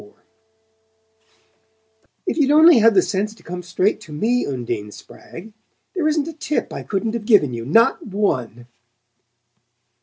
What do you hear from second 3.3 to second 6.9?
to come straight to me, Undine Spragg! There isn't a tip I